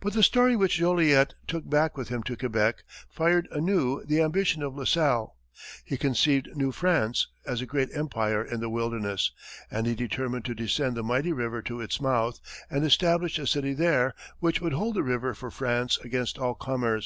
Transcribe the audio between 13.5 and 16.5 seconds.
there which would hold the river for France against